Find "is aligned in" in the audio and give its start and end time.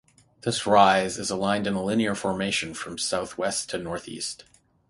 1.19-1.75